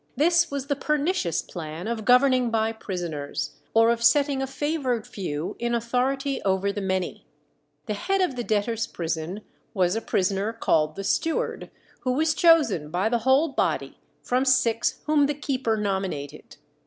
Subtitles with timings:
[0.15, 5.55] This was the pernicious plan of governing by prisoners, or of setting a favoured few
[5.59, 7.27] in authority over the many.
[7.85, 9.41] The head of the debtors' prison
[9.75, 11.69] was a prisoner called the steward,
[11.99, 16.57] who was chosen by the whole body from six whom the keeper nominated.